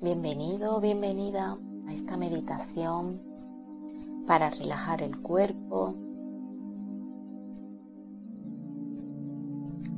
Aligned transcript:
Bienvenido, 0.00 0.80
bienvenida 0.80 1.56
a 1.86 1.92
esta 1.92 2.16
meditación 2.16 3.22
para 4.26 4.50
relajar 4.50 5.02
el 5.02 5.20
cuerpo. 5.20 5.94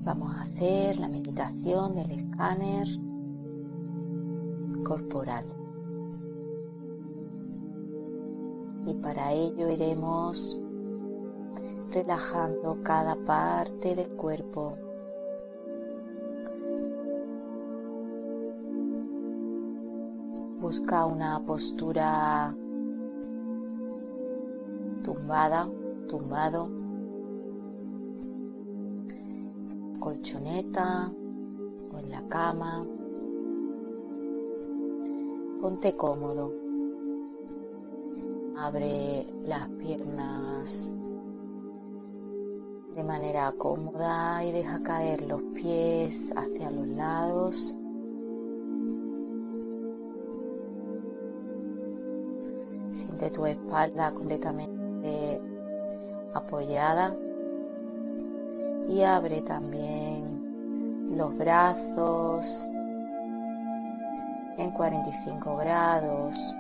Vamos 0.05 0.37
a 0.37 0.43
hacer 0.43 0.99
la 0.99 1.09
meditación 1.09 1.95
del 1.95 2.11
escáner 2.11 2.89
corporal. 4.85 5.47
Y 8.87 8.95
para 8.95 9.33
ello 9.33 9.69
iremos 9.71 10.61
relajando 11.91 12.83
cada 12.83 13.17
parte 13.25 13.95
del 13.95 14.09
cuerpo 14.11 14.77
Busca 20.71 21.05
una 21.05 21.45
postura 21.45 22.55
tumbada, 25.03 25.69
tumbado, 26.07 26.71
colchoneta 29.99 31.11
o 31.93 31.99
en 31.99 32.11
la 32.13 32.23
cama. 32.29 32.87
Ponte 35.61 35.97
cómodo. 35.97 36.53
Abre 38.57 39.27
las 39.43 39.69
piernas 39.71 40.95
de 42.95 43.03
manera 43.03 43.53
cómoda 43.59 44.45
y 44.45 44.53
deja 44.53 44.81
caer 44.85 45.23
los 45.23 45.43
pies 45.53 46.33
hacia 46.37 46.71
los 46.71 46.87
lados. 46.87 47.77
Espalda 53.47 54.13
completamente 54.13 55.41
apoyada 56.35 57.15
y 58.89 59.03
abre 59.03 59.41
también 59.43 61.11
los 61.17 61.37
brazos 61.37 62.69
en 64.57 64.71
45 64.73 65.57
grados 65.57 66.57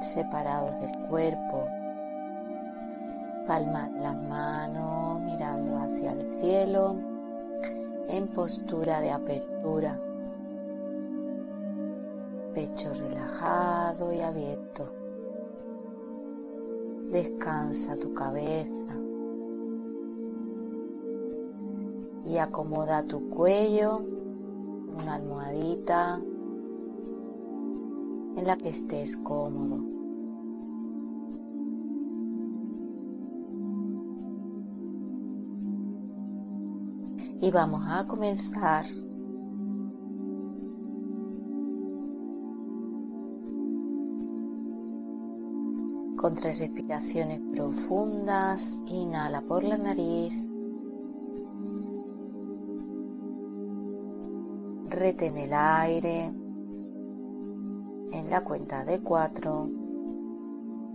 separados 0.00 0.78
del 0.80 0.92
cuerpo. 1.08 1.66
Palma 3.46 3.88
de 3.88 4.00
las 4.00 4.16
manos 4.16 5.20
mirando 5.20 5.78
hacia 5.78 6.12
el 6.12 6.30
cielo 6.40 6.96
en 8.08 8.28
postura 8.28 9.00
de 9.00 9.10
apertura. 9.10 9.98
Pecho 12.54 12.92
relajado 12.94 14.12
y 14.12 14.20
abierto. 14.20 14.99
Descansa 17.10 17.96
tu 17.96 18.14
cabeza 18.14 18.96
y 22.24 22.38
acomoda 22.38 23.02
tu 23.02 23.28
cuello, 23.28 23.98
una 24.96 25.14
almohadita 25.14 26.20
en 28.36 28.46
la 28.46 28.56
que 28.56 28.68
estés 28.68 29.16
cómodo. 29.16 29.84
Y 37.40 37.50
vamos 37.50 37.82
a 37.88 38.06
comenzar 38.06 38.84
con 46.30 46.36
tres 46.36 46.60
respiraciones 46.60 47.40
profundas. 47.52 48.80
Inhala 48.86 49.42
por 49.42 49.64
la 49.64 49.76
nariz. 49.76 50.32
Retén 54.88 55.36
el 55.36 55.52
aire 55.52 56.26
en 58.12 58.30
la 58.30 58.44
cuenta 58.44 58.84
de 58.84 59.00
cuatro. 59.00 59.68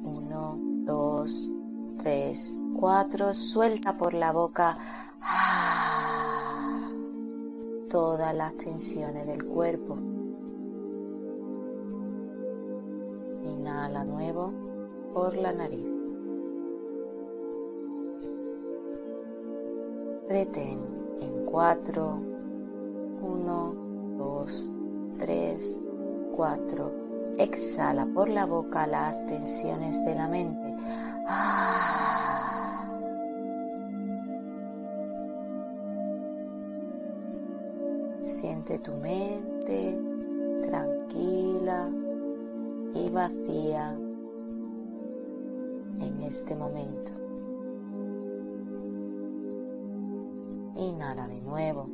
Uno, 0.04 0.58
dos, 0.86 1.52
tres, 1.98 2.58
cuatro. 2.80 3.34
Suelta 3.34 3.98
por 3.98 4.14
la 4.14 4.32
boca 4.32 4.78
todas 7.90 8.34
las 8.34 8.56
tensiones 8.56 9.28
del 9.28 9.44
cuerpo. 9.44 9.98
Inhala 13.44 14.06
nuevo 14.06 14.65
por 15.16 15.34
la 15.38 15.54
nariz. 15.54 15.88
Retén 20.28 20.80
en 21.22 21.46
4, 21.46 22.20
1, 23.22 23.76
2, 24.18 24.70
3, 25.18 25.82
4. 26.36 26.92
Exhala 27.38 28.06
por 28.08 28.28
la 28.28 28.46
boca 28.46 28.86
las 28.88 29.26
tensiones 29.26 30.04
de 30.04 30.16
la 30.16 30.28
mente. 30.28 30.76
Ah. 31.28 32.90
Siente 38.22 38.80
tu 38.80 38.94
mente 38.96 39.98
tranquila 40.62 41.90
y 42.94 43.10
vacía 43.10 43.98
en 46.00 46.22
este 46.22 46.56
momento. 46.56 47.12
Inhala 50.76 51.28
de 51.28 51.42
nuevo. 51.42 51.90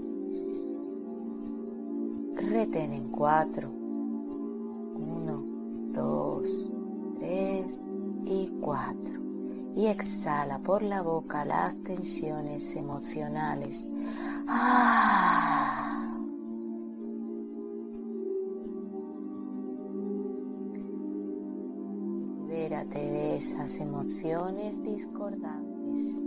Retén 2.35 2.93
en 2.93 3.09
cuatro. 3.09 3.69
Uno, 3.69 5.43
dos, 5.93 6.69
tres 7.19 7.83
y 8.25 8.49
cuatro. 8.59 9.21
Y 9.75 9.85
exhala 9.85 10.59
por 10.59 10.81
la 10.81 11.01
boca 11.01 11.45
las 11.45 11.77
tensiones 11.83 12.75
emocionales. 12.75 13.89
¡Ah! 14.47 15.60
Esas 23.41 23.79
emociones 23.79 24.83
discordantes. 24.83 26.21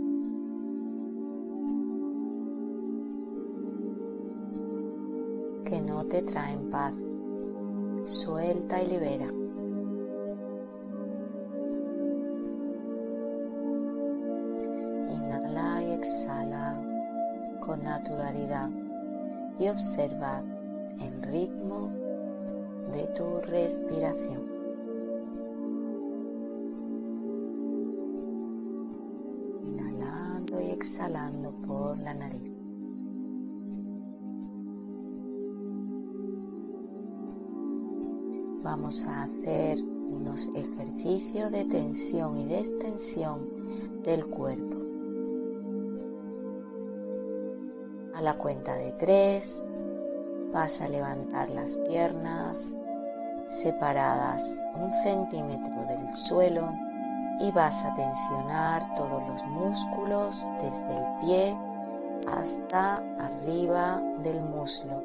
que 5.63 5.81
no 5.81 6.05
te 6.05 6.21
traen 6.23 6.69
paz. 6.69 6.93
Suelta 8.03 8.83
y 8.83 8.87
libera. 8.87 9.27
Inhala 15.09 15.83
y 15.83 15.91
exhala 15.93 16.77
con 17.61 17.81
naturalidad 17.81 18.69
y 19.57 19.69
observa 19.69 20.43
el 21.01 21.21
ritmo 21.23 21.89
de 22.91 23.07
tu 23.15 23.39
respiración. 23.41 24.54
Exhalando 30.85 31.49
por 31.65 31.97
la 31.97 32.13
nariz. 32.13 32.51
Vamos 38.61 39.07
a 39.07 39.23
hacer 39.23 39.79
unos 39.81 40.47
ejercicios 40.53 41.51
de 41.51 41.65
tensión 41.65 42.37
y 42.37 42.45
de 42.45 42.59
extensión 42.59 43.49
del 44.03 44.27
cuerpo. 44.27 44.77
A 48.13 48.21
la 48.21 48.37
cuenta 48.37 48.75
de 48.75 48.91
tres 48.91 49.65
vas 50.53 50.81
a 50.81 50.87
levantar 50.87 51.49
las 51.49 51.77
piernas 51.77 52.77
separadas 53.49 54.61
un 54.75 54.93
centímetro 55.01 55.83
del 55.87 56.13
suelo 56.13 56.71
y 57.39 57.51
vas 57.51 57.83
a 57.85 57.93
tensionar 57.93 58.95
todos 58.95 59.21
los 59.27 59.45
músculos 59.45 60.47
desde 60.61 60.97
el 60.97 61.05
pie 61.21 61.57
hasta 62.31 63.03
arriba 63.19 64.01
del 64.19 64.41
muslo. 64.41 65.03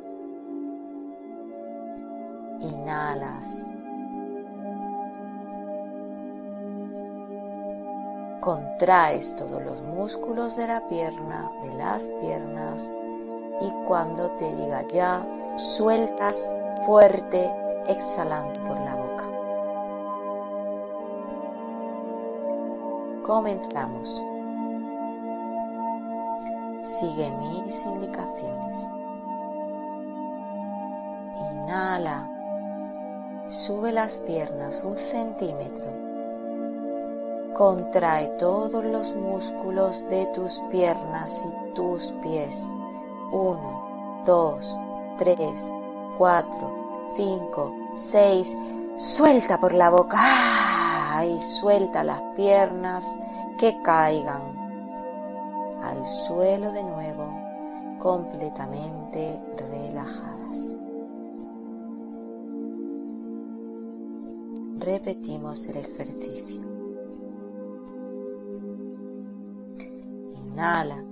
Inhalas. 2.61 3.67
Contraes 8.41 9.37
todos 9.37 9.62
los 9.62 9.82
músculos 9.82 10.56
de 10.56 10.67
la 10.67 10.88
pierna, 10.88 11.50
de 11.62 11.75
las 11.75 12.09
piernas 12.21 12.91
y 13.61 13.71
cuando 13.87 14.31
te 14.32 14.55
diga 14.56 14.87
ya, 14.88 15.27
sueltas 15.56 16.55
fuerte 16.87 17.53
exhalando 17.87 18.59
por 18.67 18.80
Comenzamos. 23.26 24.22
Sigue 26.82 27.31
mis 27.32 27.84
indicaciones. 27.84 28.90
Inhala. 31.52 32.28
Sube 33.49 33.93
las 33.93 34.19
piernas 34.20 34.82
un 34.84 34.96
centímetro. 34.96 35.87
Contrae 37.55 38.28
todos 38.38 38.84
los 38.84 39.14
músculos 39.17 40.08
de 40.08 40.26
tus 40.26 40.61
piernas 40.70 41.44
y 41.44 41.75
tus 41.75 42.12
pies. 42.22 42.72
Uno, 43.32 44.22
dos, 44.25 44.78
tres, 45.19 45.70
cuatro, 46.17 47.12
cinco, 47.17 47.75
seis. 47.94 48.56
Suelta 48.96 49.58
por 49.58 49.75
la 49.75 49.90
boca. 49.90 50.69
Y 51.25 51.38
suelta 51.40 52.02
las 52.02 52.20
piernas 52.34 53.19
que 53.58 53.81
caigan 53.82 54.56
al 55.82 56.06
suelo 56.06 56.72
de 56.72 56.82
nuevo, 56.82 57.99
completamente 57.99 59.38
relajadas. 59.56 60.76
Repetimos 64.78 65.67
el 65.69 65.76
ejercicio. 65.76 66.62
Inhala. 70.46 71.05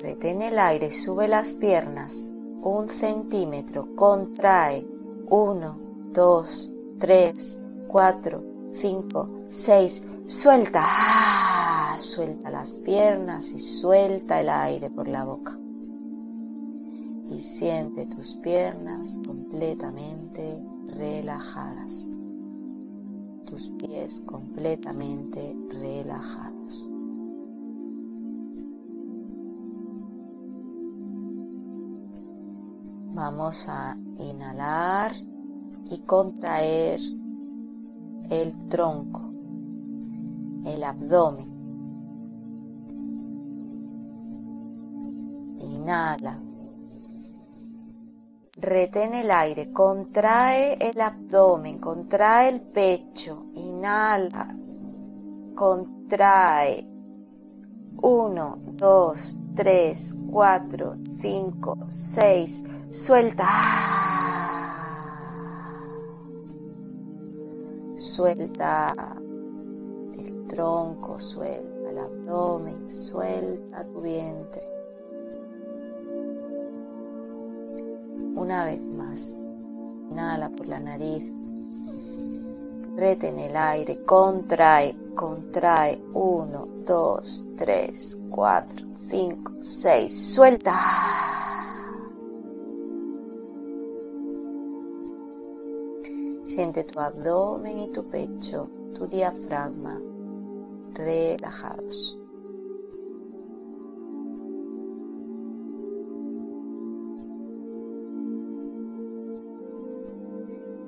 Retén 0.00 0.42
el 0.42 0.58
aire, 0.58 0.90
sube 0.90 1.28
las 1.28 1.52
piernas 1.52 2.30
un 2.62 2.88
centímetro, 2.88 3.94
contrae 3.96 4.86
uno, 5.30 5.78
dos, 6.12 6.72
tres, 7.00 7.58
cuatro, 7.88 8.44
cinco, 8.72 9.44
seis, 9.48 10.06
suelta, 10.26 10.82
¡Ah! 10.84 11.96
suelta 11.98 12.50
las 12.50 12.76
piernas 12.76 13.52
y 13.52 13.58
suelta 13.58 14.40
el 14.40 14.50
aire 14.50 14.90
por 14.90 15.08
la 15.08 15.24
boca. 15.24 15.58
Y 17.24 17.40
siente 17.40 18.06
tus 18.06 18.36
piernas 18.36 19.18
completamente 19.26 20.62
relajadas, 20.86 22.08
tus 23.46 23.70
pies 23.70 24.20
completamente 24.26 25.56
relajados. 25.70 26.86
Vamos 33.12 33.68
a 33.68 33.96
inhalar 34.18 35.12
y 35.88 35.98
contraer 36.00 37.00
el 38.28 38.68
tronco, 38.68 39.32
el 40.64 40.84
abdomen. 40.84 41.50
Inhala. 45.58 46.40
Retén 48.56 49.14
el 49.14 49.30
aire, 49.30 49.72
contrae 49.72 50.74
el 50.74 51.00
abdomen, 51.00 51.78
contrae 51.78 52.50
el 52.50 52.60
pecho, 52.60 53.46
inhala, 53.54 54.54
contrae. 55.54 56.86
Uno, 58.02 58.58
dos, 58.72 59.38
tres, 59.54 60.18
cuatro, 60.30 60.94
cinco, 61.20 61.76
seis, 61.88 62.62
suelta. 62.90 63.99
Suelta 68.20 68.92
el 70.12 70.46
tronco, 70.46 71.18
suelta 71.18 71.88
el 71.88 71.98
abdomen, 71.98 72.90
suelta 72.90 73.82
tu 73.88 74.02
vientre. 74.02 74.62
Una 78.34 78.66
vez 78.66 78.84
más, 78.84 79.38
inhala 80.10 80.50
por 80.50 80.66
la 80.66 80.80
nariz, 80.80 81.32
retén 82.94 83.38
el 83.38 83.56
aire, 83.56 84.04
contrae, 84.04 84.94
contrae, 85.14 85.98
uno, 86.12 86.68
dos, 86.84 87.42
tres, 87.56 88.20
cuatro, 88.28 88.86
cinco, 89.08 89.52
seis, 89.62 90.34
suelta. 90.34 91.29
Siente 96.50 96.82
tu 96.82 96.98
abdomen 96.98 97.78
y 97.78 97.92
tu 97.92 98.08
pecho, 98.08 98.68
tu 98.92 99.06
diafragma 99.06 100.00
relajados. 100.94 102.18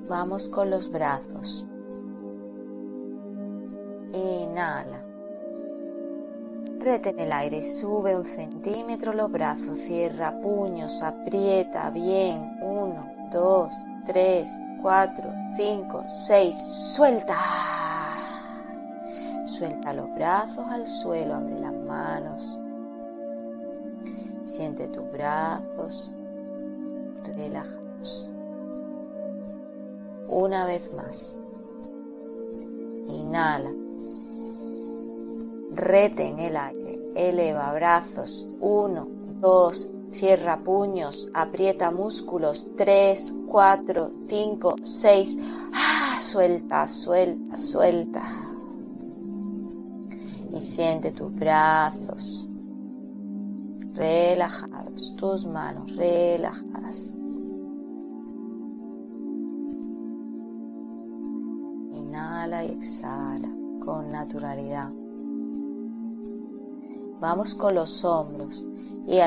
Vamos 0.09 0.49
con 0.49 0.69
los 0.69 0.91
brazos. 0.91 1.65
Inhala. 4.11 5.01
Retén 6.81 7.21
el 7.21 7.31
aire, 7.31 7.63
sube 7.63 8.17
un 8.17 8.25
centímetro 8.25 9.13
los 9.13 9.31
brazos, 9.31 9.79
cierra 9.79 10.37
puños, 10.41 11.01
aprieta 11.01 11.89
bien. 11.89 12.51
Uno, 12.61 13.09
dos, 13.31 13.73
tres, 14.05 14.59
cuatro, 14.81 15.33
cinco, 15.57 16.03
seis. 16.07 16.55
Suelta. 16.95 17.37
Suelta 19.45 19.93
los 19.93 20.13
brazos 20.15 20.65
al 20.69 20.87
suelo, 20.87 21.35
abre 21.35 21.59
las 21.59 21.73
manos. 21.73 22.57
Siente 24.43 24.87
tus 24.87 25.09
brazos 25.11 26.13
relajados 27.23 28.29
una 30.33 30.65
vez 30.65 30.91
más. 30.93 31.37
Inhala. 33.07 33.71
Retén 35.71 36.39
el 36.39 36.57
aire. 36.57 36.99
Eleva 37.15 37.73
brazos. 37.73 38.49
Uno, 38.59 39.07
dos, 39.39 39.89
cierra 40.13 40.63
puños, 40.63 41.29
aprieta 41.33 41.91
músculos. 41.91 42.67
Tres, 42.77 43.35
cuatro, 43.47 44.11
cinco, 44.27 44.75
seis. 44.83 45.37
¡Ah! 45.73 46.17
Suelta, 46.19 46.87
suelta, 46.87 47.57
suelta. 47.57 48.23
Y 50.51 50.59
siente 50.61 51.11
tus 51.11 51.33
brazos 51.33 52.49
relajados, 53.93 55.15
tus 55.17 55.45
manos 55.45 55.95
relajadas. 55.95 57.15
y 62.61 62.71
exhala 62.71 63.49
con 63.79 64.11
naturalidad. 64.11 64.91
Vamos 67.19 67.55
con 67.55 67.75
los 67.75 68.03
hombros 68.03 68.67
y 69.07 69.17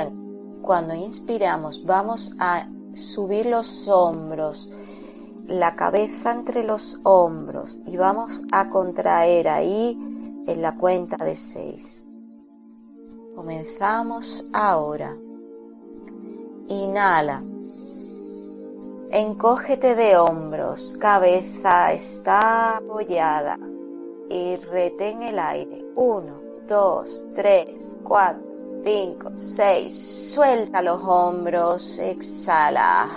cuando 0.63 0.95
inspiramos 0.95 1.85
vamos 1.85 2.35
a 2.39 2.69
subir 2.95 3.47
los 3.47 3.89
hombros, 3.89 4.73
la 5.47 5.77
cabeza 5.77 6.33
entre 6.33 6.65
los 6.65 7.01
hombros 7.05 7.81
y 7.87 7.97
vamos 7.97 8.45
a 8.53 8.71
contraer 8.71 9.49
ahí 9.49 9.99
en 10.47 10.63
la 10.63 10.77
cuenta 10.77 11.25
de 11.25 11.35
seis. 11.35 12.07
Comenzamos 13.35 14.49
ahora. 14.53 15.17
Inhala. 16.69 17.45
Encógete 19.11 19.95
de 19.95 20.17
hombros, 20.17 20.97
cabeza 20.99 21.93
está 21.93 22.79
apoyada 22.79 23.59
y 24.29 24.57
retén 24.57 25.23
el 25.23 25.39
aire. 25.39 25.85
Uno, 25.95 26.41
dos, 26.67 27.25
tres, 27.35 27.97
cuatro, 28.03 28.46
cinco, 28.85 29.31
seis. 29.35 30.33
Suelta 30.33 30.83
los 30.83 31.03
hombros, 31.03 31.99
exhala. 31.99 33.09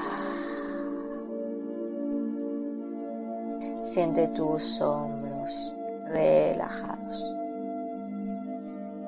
Siente 3.84 4.28
tus 4.30 4.80
hombros 4.82 5.75
relajados, 6.10 7.36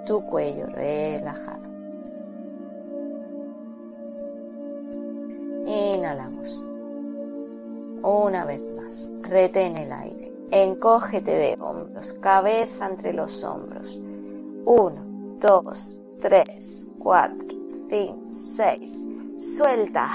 tu 0.05 0.23
cuello 0.25 0.65
relajado. 0.67 1.61
Inhalamos. 5.67 6.65
Una 8.03 8.45
vez 8.45 8.61
más, 8.75 9.11
retén 9.21 9.77
el 9.77 9.91
aire. 9.91 10.33
Encógete 10.49 11.31
de 11.31 11.57
hombros, 11.61 12.13
cabeza 12.13 12.87
entre 12.87 13.13
los 13.13 13.43
hombros. 13.43 14.01
Uno, 14.65 15.37
dos, 15.39 15.99
3, 16.21 16.91
4, 16.99 17.47
5, 17.89 18.27
6. 18.29 19.07
Suelta. 19.37 20.07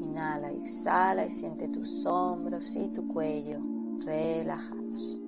Inhala, 0.00 0.50
exhala 0.52 1.26
y 1.26 1.30
siente 1.30 1.68
tus 1.68 2.06
hombros 2.06 2.74
y 2.74 2.88
tu 2.88 3.06
cuello 3.06 3.60
relajados. 4.00 5.20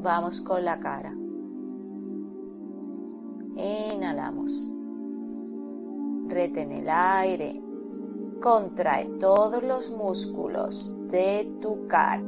Vamos 0.00 0.40
con 0.40 0.64
la 0.64 0.78
cara. 0.78 1.12
Inhalamos. 3.56 4.75
Retén 6.36 6.70
el 6.70 6.90
aire. 6.90 7.58
Contrae 8.42 9.06
todos 9.18 9.62
los 9.62 9.90
músculos 9.90 10.94
de 11.08 11.50
tu 11.62 11.88
cara. 11.88 12.22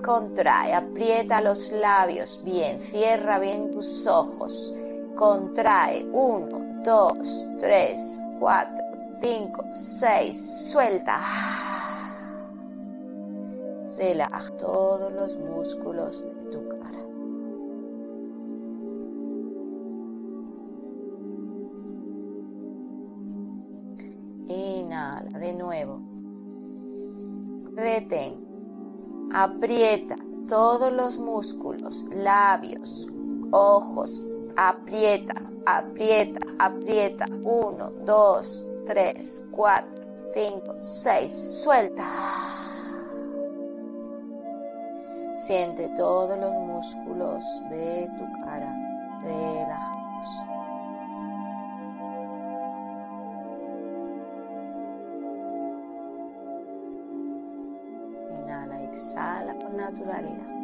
Contrae, 0.00 0.72
aprieta 0.72 1.40
los 1.40 1.72
labios 1.72 2.40
bien, 2.44 2.80
cierra 2.80 3.40
bien 3.40 3.72
tus 3.72 4.06
ojos. 4.06 4.72
Contrae. 5.16 6.06
Uno, 6.12 6.82
dos, 6.84 7.48
tres, 7.58 8.22
cuatro, 8.38 8.84
cinco, 9.20 9.64
seis. 9.72 10.70
Suelta. 10.70 11.18
Relaja 13.96 14.56
todos 14.56 15.12
los 15.12 15.36
músculos 15.36 16.22
de 16.22 16.50
tu 16.52 16.68
cara. 16.68 16.87
De 25.38 25.52
nuevo. 25.52 26.00
Retén. 27.74 28.46
Aprieta 29.32 30.16
todos 30.48 30.92
los 30.92 31.18
músculos, 31.18 32.06
labios, 32.10 33.08
ojos. 33.50 34.30
Aprieta, 34.56 35.34
aprieta, 35.66 36.40
aprieta. 36.58 37.26
Uno, 37.44 37.90
dos, 38.04 38.66
tres, 38.86 39.46
cuatro, 39.50 40.04
cinco, 40.34 40.74
seis. 40.80 41.30
Suelta. 41.62 42.04
Siente 45.36 45.88
todos 45.90 46.36
los 46.36 46.52
músculos 46.52 47.44
de 47.70 48.10
tu 48.18 48.44
cara 48.44 48.74
relajados. 49.22 50.57
Naturalidad. 59.90 60.57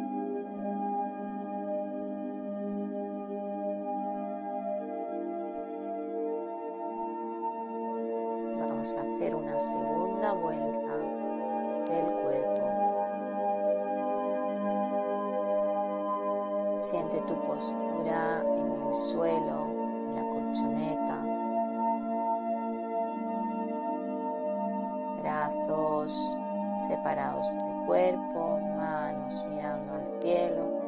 Separados 27.05 27.53
del 27.53 27.85
cuerpo, 27.85 28.59
manos 28.77 29.45
mirando 29.51 29.93
al 29.93 30.21
cielo, 30.23 30.81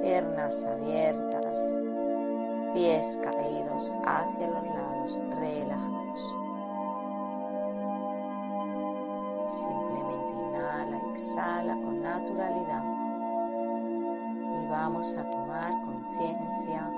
piernas 0.00 0.64
abiertas, 0.64 1.78
pies 2.74 3.20
caídos 3.22 3.94
hacia 4.04 4.48
los 4.48 4.64
lados, 4.64 5.20
relajados. 5.38 6.34
Simplemente 9.46 10.32
inhala, 10.32 10.98
exhala 11.12 11.74
con 11.74 12.02
naturalidad 12.02 12.84
y 14.52 14.66
vamos 14.68 15.16
a 15.16 15.30
tomar 15.30 15.80
conciencia 15.82 16.90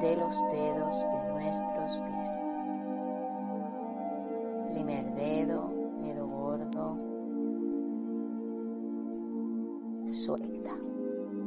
de 0.00 0.16
los 0.16 0.48
dedos 0.50 1.06
de 1.10 1.32
nuestros 1.32 1.98
pies. 1.98 2.47
Suelta. 10.08 10.74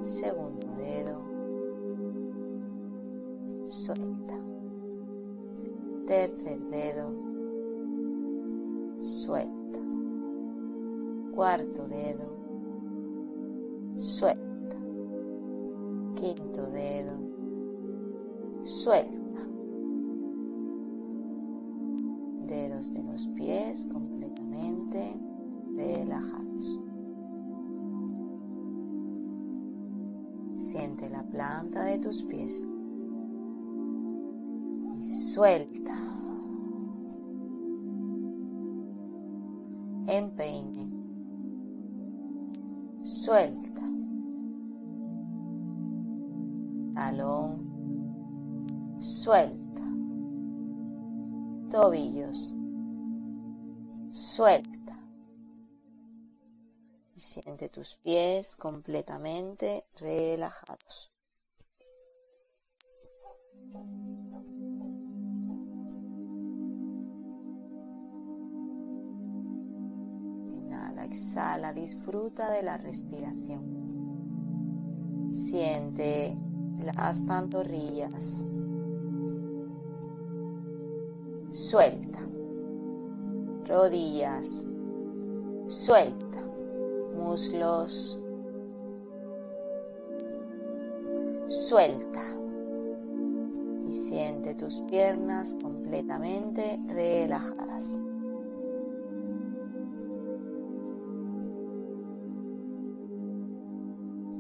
Segundo 0.04 0.68
dedo, 0.78 1.20
suelta. 3.66 4.36
Tercer 6.06 6.60
dedo, 6.70 7.12
suelta. 9.00 9.80
Cuarto 11.34 11.88
dedo, 11.88 12.26
suelta. 13.96 14.78
Quinto 16.16 16.68
dedo, 16.68 17.14
suelta. 18.64 19.20
Dedos 22.46 22.94
de 22.94 23.04
los 23.04 23.28
pies 23.30 23.88
completamente 23.92 25.20
relajados. 25.76 26.91
Siente 30.72 31.10
la 31.10 31.24
planta 31.24 31.84
de 31.84 32.00
tus 32.00 32.24
pies 32.24 32.66
y 34.98 35.04
suelta. 35.04 35.98
Empeine. 40.08 40.90
Suelta. 43.02 43.82
Talón. 46.94 48.96
Suelta. 49.00 49.84
Tobillos. 51.70 52.56
Suelta. 54.10 54.81
Siente 57.22 57.70
tus 57.70 57.98
pies 57.98 58.56
completamente 58.56 59.86
relajados. 59.96 61.12
Inhala, 70.52 71.06
exhala, 71.06 71.74
disfruta 71.74 72.50
de 72.50 72.64
la 72.64 72.78
respiración. 72.78 73.70
Siente 75.32 76.36
las 76.80 77.22
pantorrillas. 77.22 78.48
Suelta. 81.52 82.20
Rodillas. 83.68 84.68
Suelta. 85.68 86.51
Muslos. 87.22 88.22
Suelta. 91.48 92.22
Y 93.86 93.92
siente 93.92 94.56
tus 94.56 94.82
piernas 94.82 95.56
completamente 95.62 96.80
relajadas. 96.88 98.02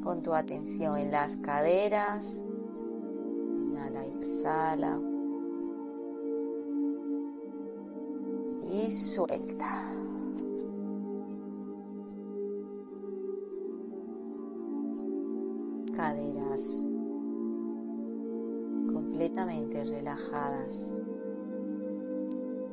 Pon 0.03 0.23
tu 0.23 0.33
atención 0.33 0.97
en 0.97 1.11
las 1.11 1.35
caderas. 1.37 2.43
Inhala, 3.69 4.05
exhala. 4.05 4.99
Y 8.63 8.89
suelta. 8.89 9.91
Caderas 16.01 16.83
completamente 18.91 19.83
relajadas. 19.83 20.97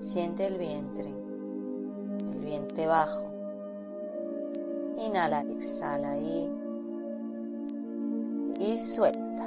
Siente 0.01 0.47
el 0.47 0.57
vientre, 0.57 1.13
el 2.33 2.41
vientre 2.41 2.87
bajo. 2.87 3.27
Inhala, 4.97 5.43
exhala 5.43 6.13
ahí 6.13 6.51
y 8.61 8.79
suelta. 8.79 9.45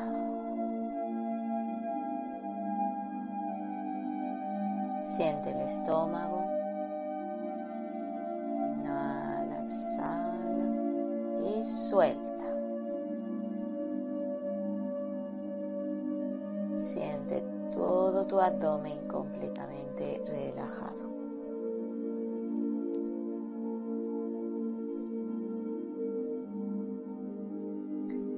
Siente 5.03 5.49
el 5.49 5.61
estómago. 5.61 6.45
Inhala, 8.77 9.63
exhala 9.65 11.57
y 11.57 11.63
suelta. 11.63 12.30
Tu 18.31 18.39
abdomen 18.39 19.05
completamente 19.09 20.23
relajado. 20.25 21.11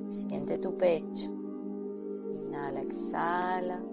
Siente 0.09 0.57
tu 0.57 0.75
pecho. 0.75 1.29
Inhala, 2.47 2.81
exhala 2.81 3.83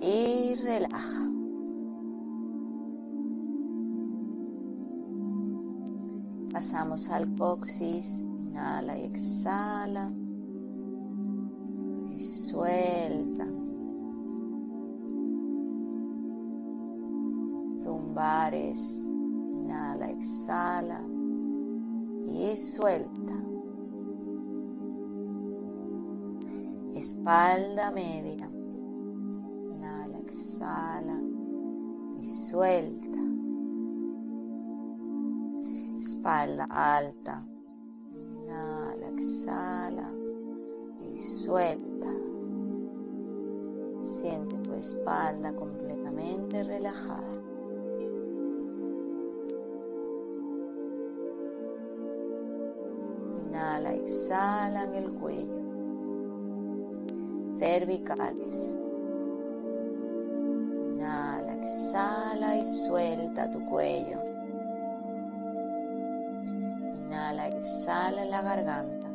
y 0.00 0.54
relaja. 0.64 1.30
Pasamos 6.50 7.10
al 7.10 7.34
coxis, 7.34 8.22
inhala 8.22 8.96
y 8.96 9.04
exhala. 9.04 10.10
Y 12.14 12.22
suelta. 12.22 13.25
Lumbares, 18.16 19.06
inhala, 19.06 20.10
exhala. 20.10 21.02
Y 22.26 22.56
suelta. 22.56 23.34
Espalda 26.94 27.90
media. 27.90 28.48
Inhala, 29.70 30.18
exhala. 30.18 31.20
Y 32.18 32.24
suelta 32.24 33.06
espalda 35.98 36.64
alta. 36.70 37.44
Inhala, 38.14 39.08
exhala 39.10 40.10
y 41.02 41.18
suelta. 41.18 42.08
Siente 44.04 44.56
tu 44.60 44.72
espalda 44.72 45.54
completamente 45.54 46.62
relajada. 46.62 47.35
Inhala, 53.48 53.94
exhala 53.94 54.84
en 54.84 54.94
el 54.94 55.10
cuello. 55.12 55.56
Cervicales. 57.58 58.78
Inhala, 60.92 61.54
exhala 61.54 62.56
y 62.56 62.64
suelta 62.64 63.50
tu 63.50 63.64
cuello. 63.66 64.20
Inhala, 66.94 67.48
exhala 67.48 68.22
en 68.22 68.30
la 68.30 68.42
garganta. 68.42 69.06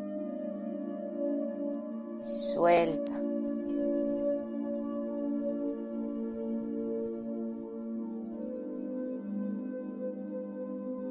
suelta. 2.23 3.11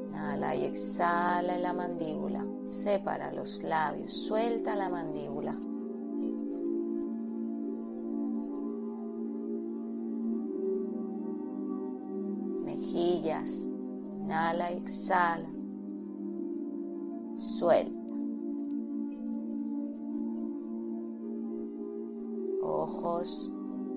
Inhala 0.07 0.55
y 0.55 0.65
exhala 0.65 1.55
en 1.55 1.63
la 1.63 1.73
mandíbula. 1.73 2.50
Separa 2.71 3.31
los 3.33 3.63
labios. 3.63 4.11
Suelta 4.11 4.75
la 4.75 4.89
mandíbula. 4.89 5.53
Mejillas. 12.63 13.67
Inhala 14.21 14.71
y 14.71 14.77
exhala 14.77 15.61
suelta. 17.41 18.15
Ojos, 22.61 23.51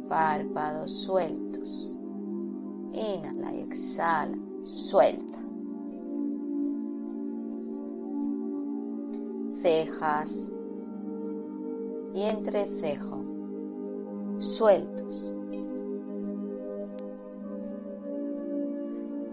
párpados 0.08 0.90
sueltos. 1.04 1.94
Inhala 2.92 3.54
y 3.54 3.60
exhala, 3.60 4.38
suelta. 4.62 5.43
Cejas 9.64 10.52
y 12.12 12.20
entrecejo, 12.24 13.24
sueltos. 14.36 15.34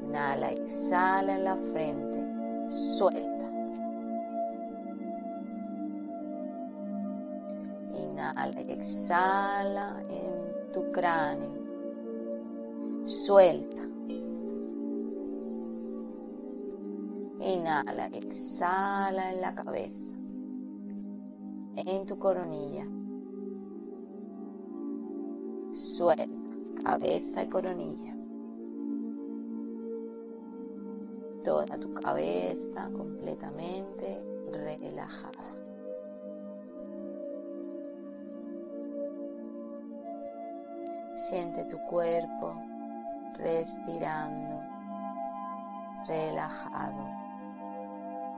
Inhala 0.06 0.54
exhala 0.54 1.36
en 1.36 1.44
la 1.44 1.58
frente, 1.58 2.24
suelta. 2.70 3.52
Inhala 7.94 8.62
y 8.62 8.72
exhala 8.72 10.02
en 10.08 10.72
tu 10.72 10.90
cráneo. 10.94 11.52
Suelta. 13.04 13.82
Inhala 17.42 18.06
exhala 18.14 19.34
en 19.34 19.42
la 19.42 19.54
cabeza. 19.54 20.11
En 21.84 22.06
tu 22.06 22.20
coronilla. 22.20 22.86
Suelta. 25.74 26.26
Cabeza 26.84 27.44
y 27.44 27.50
coronilla. 27.50 28.16
Toda 31.44 31.80
tu 31.80 31.92
cabeza 31.96 32.90
completamente 32.96 34.24
relajada. 34.52 35.32
Siente 41.16 41.66
tu 41.66 41.80
cuerpo 41.90 42.56
respirando, 43.38 44.62
relajado, 46.08 47.10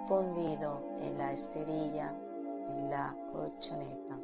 fundido 0.08 0.82
en 1.00 1.18
la 1.18 1.34
esterilla, 1.34 2.14
en 2.70 2.90
la 2.90 3.16
colchoneta. 3.32 4.18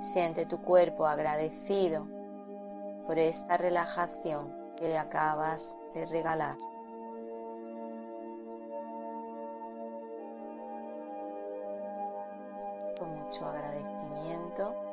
Siente 0.00 0.46
tu 0.46 0.58
cuerpo 0.62 1.06
agradecido 1.06 2.06
por 3.06 3.18
esta 3.18 3.56
relajación 3.56 4.54
que 4.76 4.88
le 4.88 4.98
acabas 4.98 5.78
de 5.94 6.06
regalar. 6.06 6.56
Con 12.98 13.14
mucho 13.14 13.46
agradecimiento 13.46 14.86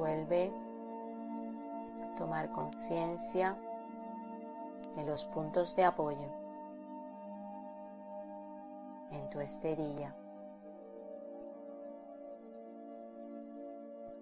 Vuelve 0.00 0.50
a 2.02 2.14
tomar 2.16 2.50
conciencia 2.52 3.54
de 4.94 5.04
los 5.04 5.24
puntos 5.26 5.76
de 5.76 5.84
apoyo 5.84 6.28
en 9.10 9.28
tu 9.30 9.40
esterilla. 9.40 10.14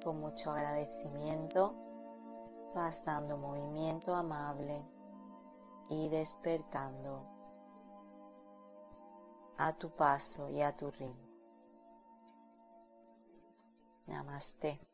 Con 0.02 0.20
mucho 0.20 0.50
agradecimiento 0.50 1.74
vas 2.74 3.04
dando 3.04 3.36
movimiento 3.36 4.14
amable 4.14 4.84
y 5.88 6.08
despertando 6.08 7.26
a 9.56 9.72
tu 9.72 9.90
paso 9.90 10.48
y 10.48 10.62
a 10.62 10.76
tu 10.76 10.90
ritmo. 10.90 11.28
Namaste. 14.06 14.87